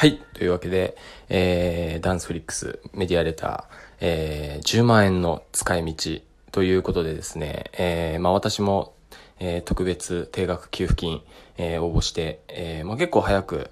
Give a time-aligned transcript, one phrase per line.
[0.00, 0.16] はい。
[0.32, 0.96] というわけで、
[1.28, 6.20] えー、ダンスフリックスメディアレター、えー、10万円の使い道
[6.52, 8.94] ということでですね、えー、まあ私も、
[9.40, 11.20] えー、特別定額給付金、
[11.58, 13.68] えー、応募して、えー、まあ結構早く、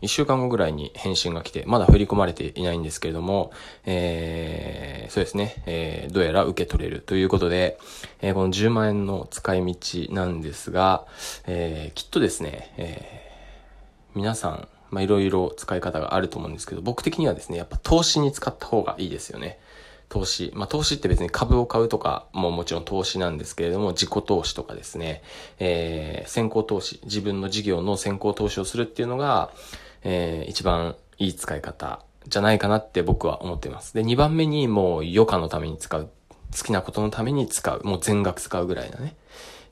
[0.00, 3.52] 1週間後ぐらいに返信が来て、まだ振り込まれていないんですけれども、
[3.84, 7.76] えー、そうですね、えー、どうやら受け取れるということで、
[8.22, 11.04] えー、この10万円の使い道なんですが、
[11.46, 19.58] えー、きっとですね、えー、皆さん、まあ、いろいろ使い方があると思うんですけど、僕的にはですね、やっぱ投資に使った方がいいですよね。
[20.08, 20.52] 投資。
[20.54, 25.22] まあ、投資って別に株を買うとかももちろん投資なんですけれども、自己投資とかですね、
[25.58, 29.50] えー、先行投資、自分の事業の先行投資をするっていうのが、
[30.04, 33.94] えー、一番いい使い方じゃないかなって僕は思っています。
[33.94, 36.10] で、2番目にもう余暇のために使う。
[36.56, 37.82] 好きなことのために使う。
[37.84, 39.16] もう全額使うぐらいなね。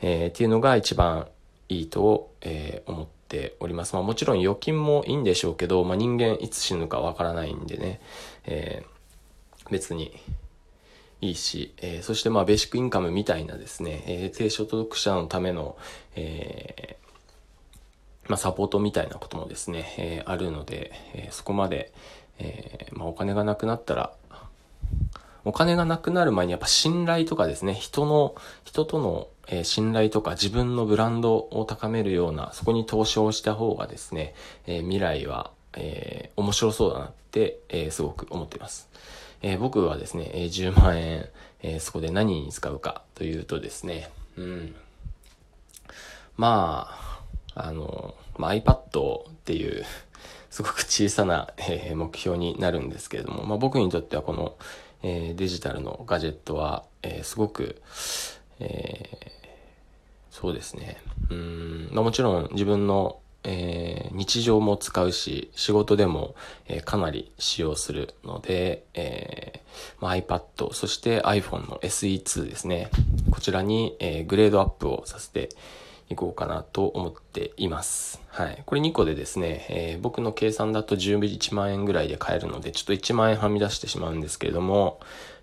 [0.00, 1.28] えー、っていうのが一番
[1.68, 3.94] いいと、えー、思っております。
[3.94, 8.00] まあもちろん預金もいいんでしょうけど、まあ人間いつ死ぬかわからないんでね。
[8.44, 8.94] えー
[9.70, 10.12] 別に
[11.20, 15.76] いいし、えー、そしてまあベーシックインカムみたいなですね、えー、低所得者のための、
[16.16, 21.92] えー、まあサポートみたいなこともですね、えー、あるので、えー、そこまで、
[22.38, 24.12] えー、まあお金がなくなったら、
[25.44, 34.34] お金がなくなる前にやっぱ信頼とかですね、人の、人との、えー、信頼とか自分のブランドを高めるような、そこに投資をした方がですね、
[34.66, 38.88] えー、未来は、えー、面白そうだなって、え、すごく思っています。
[39.42, 41.28] え、僕はですね、え10万円、
[41.62, 44.74] え、そこで何に使うかというとですね、うん。
[46.36, 46.88] ま
[47.54, 49.84] あ、あの、まあ、iPad っていう
[50.54, 54.54] すごく小さな、え、目標になるんですけれども、まあ、僕にとってはこの、
[55.02, 57.82] え、デジタルのガジェットは、え、すごく、
[58.60, 59.28] えー、
[60.30, 60.96] そうですね。
[61.30, 66.34] うん、まあ、もちろん自分のえー、日常も使うし、仕事でも、
[66.66, 69.60] えー、かなり使用するので、え
[70.00, 72.90] まあ、iPad、そして iPhone の SE2 ですね。
[73.30, 75.50] こちらに、え、グレードアップをさせて
[76.08, 78.20] いこうかなと思っています。
[78.28, 78.62] はい。
[78.66, 85.00] これ2個でですね、えー、僕の計算だと11万円ぐらいで買えるので、ちょっと1万円はみ出してしまうんですけれども、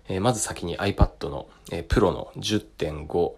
[0.08, 3.32] えー、まず先に iPad の、えー、Pro の10.5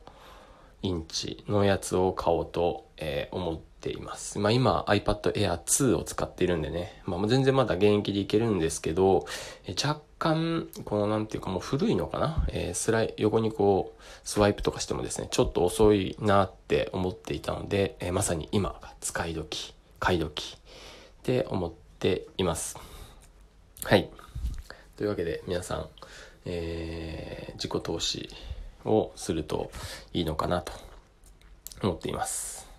[0.82, 3.73] インチのやつを買おうと、えー、思って
[4.14, 4.38] ます。
[4.38, 9.26] まあ今 iPad Air 2を使っているんでね、まあ全然まだ現役でいけるんですけど、
[9.66, 12.46] え若干、このなんていうかもう古いのかな？
[12.48, 22.78] えー、スライ、横にこう、スワイプとかしてもですね、ちょっと遅いなって思っていたので、えー、まさに今が使い時、買い時って思っています。
[23.82, 24.08] はい。
[24.96, 25.88] というわけで皆さん、
[26.44, 28.30] えー、自己投資
[28.84, 29.72] をすると
[30.12, 30.72] いいのかなと
[31.82, 32.73] 思っています。